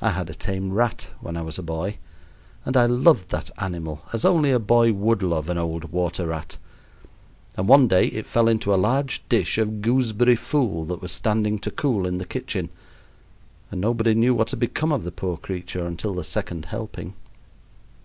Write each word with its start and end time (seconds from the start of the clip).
I 0.00 0.10
had 0.10 0.30
a 0.30 0.34
tame 0.36 0.72
rat 0.72 1.10
when 1.20 1.36
I 1.36 1.42
was 1.42 1.58
a 1.58 1.62
boy, 1.64 1.98
and 2.64 2.76
I 2.76 2.86
loved 2.86 3.30
that 3.30 3.50
animal 3.58 4.00
as 4.12 4.24
only 4.24 4.52
a 4.52 4.60
boy 4.60 4.92
would 4.92 5.24
love 5.24 5.48
an 5.50 5.58
old 5.58 5.86
water 5.90 6.28
rat; 6.28 6.56
and 7.56 7.66
one 7.66 7.88
day 7.88 8.06
it 8.06 8.28
fell 8.28 8.46
into 8.46 8.72
a 8.72 8.76
large 8.78 9.24
dish 9.28 9.58
of 9.58 9.82
gooseberry 9.82 10.36
fool 10.36 10.84
that 10.84 11.02
was 11.02 11.10
standing 11.10 11.58
to 11.58 11.70
cool 11.72 12.06
in 12.06 12.18
the 12.18 12.24
kitchen, 12.26 12.68
and 13.72 13.80
nobody 13.80 14.14
knew 14.14 14.36
what 14.36 14.52
had 14.52 14.60
become 14.60 14.92
of 14.92 15.02
the 15.02 15.10
poor 15.10 15.36
creature 15.36 15.84
until 15.84 16.14
the 16.14 16.22
second 16.22 16.66
helping. 16.66 17.14